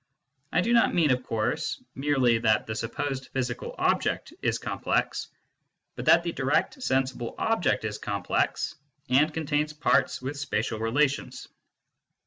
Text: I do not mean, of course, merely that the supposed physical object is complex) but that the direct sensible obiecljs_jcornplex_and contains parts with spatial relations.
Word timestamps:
I 0.51 0.61
do 0.61 0.73
not 0.73 0.95
mean, 0.95 1.11
of 1.11 1.21
course, 1.21 1.83
merely 1.93 2.39
that 2.39 2.65
the 2.65 2.73
supposed 2.73 3.27
physical 3.33 3.75
object 3.77 4.33
is 4.41 4.57
complex) 4.57 5.27
but 5.95 6.05
that 6.05 6.23
the 6.23 6.31
direct 6.31 6.81
sensible 6.81 7.35
obiecljs_jcornplex_and 7.37 9.31
contains 9.31 9.73
parts 9.73 10.19
with 10.19 10.37
spatial 10.39 10.79
relations. 10.79 11.49